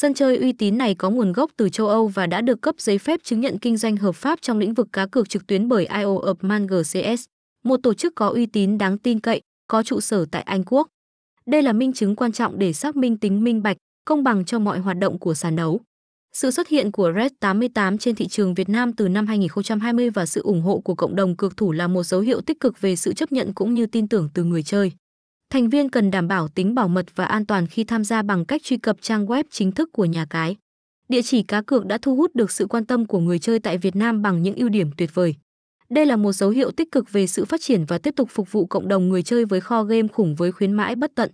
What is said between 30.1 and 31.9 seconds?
cái. Địa chỉ cá cược